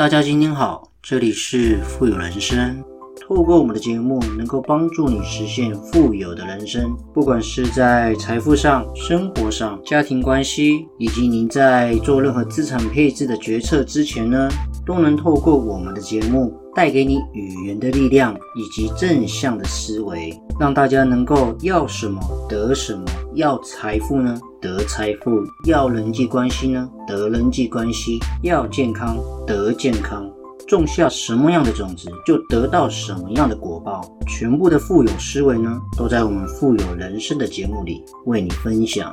[0.00, 2.82] 大家今天好，这里是富有人生。
[3.20, 6.96] 透过我们的节目，能够帮助你实现富有的人生。
[7.12, 14.48] 不管是在财富上、生活上、家庭关系，以及您在做任何资产配置的决策之前呢，
[14.86, 23.04] 都能透过我们的节目，带给你语言的力量以及正向的思维，让大家能够要什么得什么。
[23.34, 25.30] 要财富呢，得财富；
[25.66, 30.28] 要人际关系呢，得人际关系；要健康，得健康。
[30.66, 34.00] 种下什么样的种子，就得到什么样的果报。
[34.28, 39.12] 全部的富有思维呢，都在我们富有人生的节目里为你分享。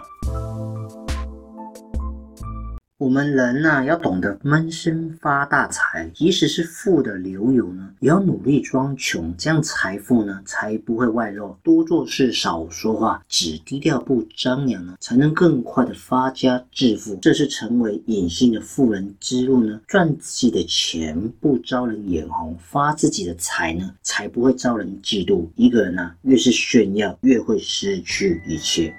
[3.00, 11.56] 我们人呐，要懂得闷声发大财，即使是富的流油呢，也要努力装穷，这样财富呢才不会外露。
[11.62, 17.16] 多做事，少说话，只低调不张扬呢，才能更快的发家致富。
[17.22, 19.80] 这是成为隐性的富人之路呢。
[19.86, 25.48] 赚自己的钱不招人眼红，发自己的财呢，才不会招人嫉妒。
[25.56, 28.92] 一个人呢，越是炫耀，越会失去一切。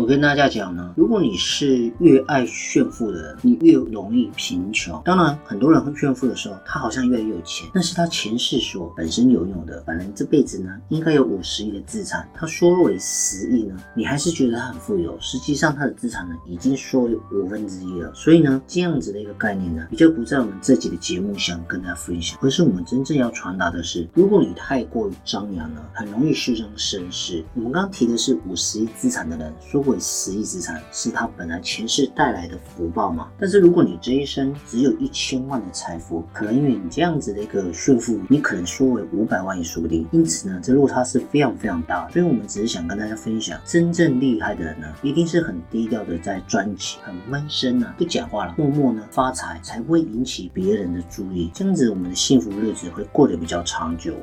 [0.00, 4.98] 我跟大家讲呢，如果你是越爱炫富的人，你越容易贫穷。
[5.04, 9.82] 当然，很多人会炫富的时候，他好像越来越有钱，那是他前世所本身拥有的。
[9.84, 15.14] 反正这辈子呢，应该有五十亿的资产，他缩为十亿呢，你还是觉得他很富有。
[15.20, 18.10] 实际上，他的资产呢，已经缩为五分之一了。
[18.14, 27.44] 所以呢，这样子的一个概念呢，比较不在我们这集的节目想跟大家分享，而是我们真正要传达的是，如果你太过于张扬了，很容易虚张声势。
[27.52, 30.00] 我们刚刚提的是五十亿资产的人说过。
[30.00, 33.28] 十亿资产是他本来前世带来的福报嘛？
[33.38, 40.06] 但是如果你这一生只有一千万的财富，可能因为你这样子的一个炫富，你可能缩为五百万也说不定。
[40.10, 42.08] 因此呢，这落差是非常非常大。
[42.10, 51.50] 所以我们只是想跟大家分享，真正厉害的人呢，一定是很低调的在赚钱，很闷声啊，不讲话了，默默呢发财，才会引起别人的注意。
[51.52, 54.14] 这样子，我们的幸福日子会过得比较长久。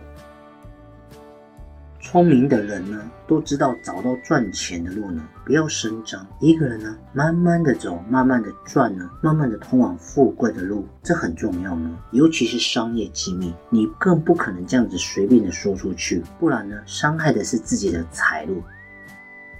[2.09, 6.26] 聪明的人呢，都知道找到赚钱的路呢，不要声张。
[6.39, 11.98] 一个人呢，慢慢的走，慢慢的赚呢，慢慢的通往富贵的路，这很重要呢。
[12.11, 18.64] 尤其是商业机密，你更不可能这样子随便的说出去，不然呢，伤害的是自己的财路。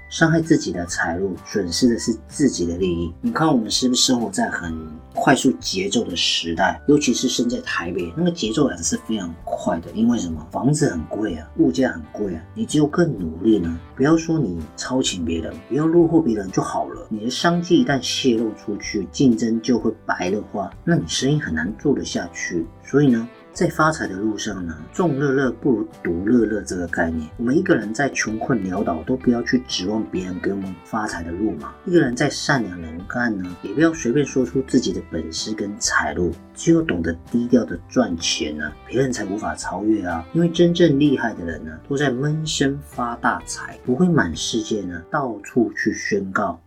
[0.10, 3.14] 伤害自己的财路，损失的是自己的利益。
[3.22, 4.74] 你看，我们是不是生活在很
[5.14, 6.82] 快速节奏的时代？
[6.88, 9.92] 尤其是身在台北，那个节奏感是非常快的。
[9.92, 10.48] 因为什么？
[10.52, 12.42] 房子很贵啊，物价很贵啊。
[12.54, 17.06] 你只有更努力呢，不要说你超前别人，不要落后别人就好了。
[17.10, 22.66] 你的商机一旦泄露出去，竞争就会白热化，那你生意很难做得下去。
[22.84, 23.28] 所以呢？
[23.58, 27.28] 在发财的路上呢，众乐乐不如独乐乐这个概念。
[27.38, 31.74] 我们一个人在穷困潦倒，都不要去指望别人给我们发财的路嘛。
[31.84, 36.32] 一个人在善良能干呢，也不要随便说出自己的本事跟财路。
[36.54, 40.24] 只有懂得低调的赚钱呢，别人才无法超越啊。
[40.34, 46.62] 因为真正厉害的人呢，都在闷声发大财，不会满世界呢到处去宣告。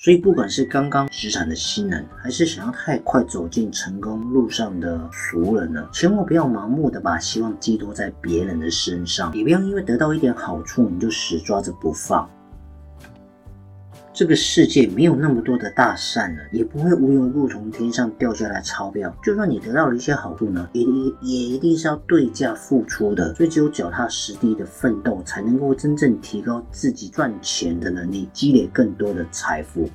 [0.00, 12.30] 所以，不管是刚刚职场的新人，还是想要太快走进成功路上的熟人呢，千万不要盲目的把希望寄托在别人的身上，也不要因为得到一点好处，你就死抓着不放。
[14.18, 19.16] 这个世界没有那么多的大善了，也不会无缘无故从天上掉下来钞票。
[19.22, 20.82] 就算你得到了一些好处呢，也
[21.20, 23.32] 也一定是要对价付出的。
[23.36, 29.88] 所以只有脚踏实地的奋斗，才能够真正提高自己赚钱的能力，积累更多的财富。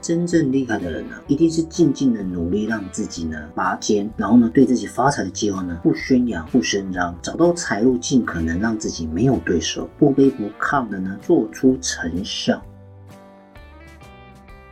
[0.00, 12.62] 真正厉害的人呢，一定是静静的努力，让自己呢拔尖，然后呢对自己发财的计划呢不宣扬、不声张，找到财路，尽可能让自己没有对手，不卑不亢的呢做出成效。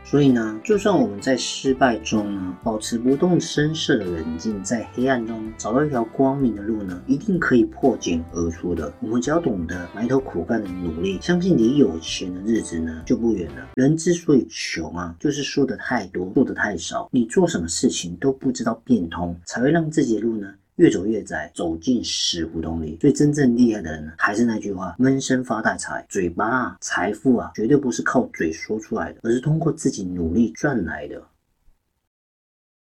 [0.09, 8.91] 所以呢，就算我们在失败中呢，保持不动声色的冷静，在黑暗中找到一条光明的路呢，一定可以破茧而出的。
[9.01, 13.69] 我们只要懂得埋头苦干的努力，相信离有钱的日子呢就不远了。
[13.75, 20.51] 人之所以穷啊，就是说的太多，做的太少，你做什么事情都不知道变通，才会让自己的路呢。
[20.79, 22.97] 越走越窄，走进死胡同里。
[23.01, 26.05] 所以真正厉害的人呢，还是那句话：闷声发大财。
[26.07, 31.21] 嘴巴啊，财富啊，绝对不是靠嘴说出来的，而是通过自己努力赚来的。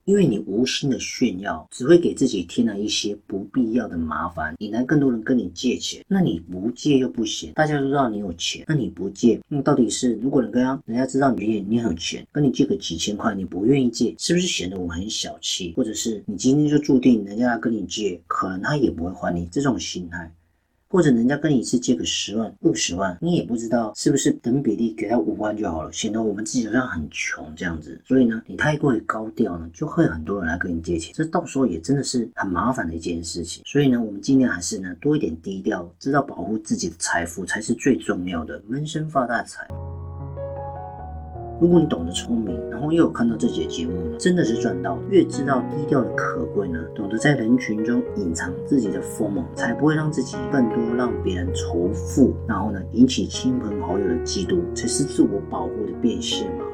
[0.05, 6.05] 因为你无心的炫耀，只会给自己添了一些不必要的麻烦，引来更多人跟你借钱。
[6.07, 15.73] 那你不借又不行，大家都知道你有钱，那你不借，那到底是如果人家人家知道你你很有钱，跟你借个几千块，你不愿意借，是不是显得我很小气？
[15.75, 20.31] 或者是你今天就注定人家要跟你借，可能他也不会还你这种心态。
[20.87, 27.99] 或者人家跟你一次借个十万、二十万，你也不知道是不是等比例给他五万就好了，显得我们自己好像很穷这样子。
[28.05, 33.63] 所以呢，你太过于高调呢，就会很多人来跟你借钱，这到时候也真的是很麻烦的一件事情。
[33.65, 39.67] 所以呢，我们尽量还是呢多一点低调，知道保护自己的财富才是最重要的，闷声发大财。
[41.59, 44.99] 如果你懂得聪明，然后又有看到这节节目呢，真的是赚到。
[45.09, 56.65] 越知道低调的可贵呢，懂得在人群中隐藏自己的锋芒，才不会让自己更多让别人仇富，然后呢引起亲朋好友的嫉妒，才是自我保护的变现嘛。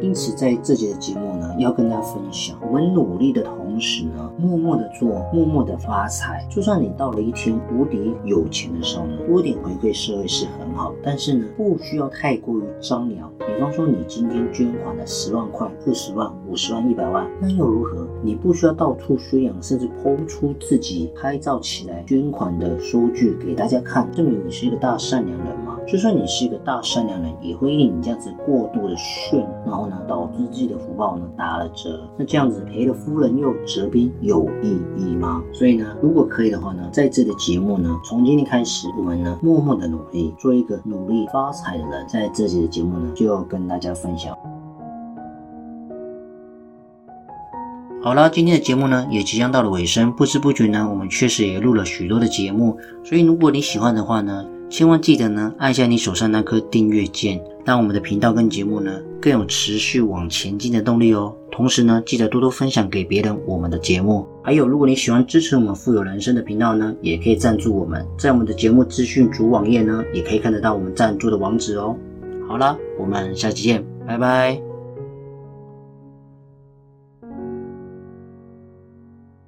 [0.00, 6.46] 因此，在这节的节目呢，要跟大家分享，我们努力的同时呢，默默的做，默默的发财。
[6.48, 13.30] 就算你到了一天无敌有钱的时候呢，多点回馈社会是很好，但是呢，不需要太过于张扬。
[13.38, 18.06] 比方说，你今天捐款了十万块、二十万、五十万、一百万，那又如何？
[18.22, 25.77] 你不需要到处宣扬，甚至抛出自己拍照起来捐款的收据给大家看，证明你是一个大善良人吗？
[25.90, 32.06] 就算你是一个大善良人，也会因你这样子过度的炫，然后呢，导致自己的福报呢打了折。
[32.18, 35.42] 那这样子赔了夫人又折兵，有意义吗？
[35.50, 42.06] 所以呢，如果可以的话呢，在这个节目呢，从今天开始，我们呢默默的努力，做一个努力发财的人。
[42.06, 44.36] 在这集的节目呢，就要跟大家分享。
[48.02, 52.76] 好了，今天的节目呢也即将到了尾声，不知不觉呢，我们确实也录了许多的节目。
[53.02, 61.34] 所以如果你喜欢的话呢，千万记得呢，按下你手上那颗订阅键，让我们的频道跟节目呢更有持续往前进的动力哦。
[61.50, 64.26] 同时呢，记得多多分享给别人我们的节目。
[64.44, 71.96] 还有，如果你喜欢支持我们富有人生的频道呢，也可以赞助我们，在我们的节目资讯主网页呢，也可以看得到我们赞助的网址哦。
[72.46, 74.67] 好了，我们下期见，拜拜。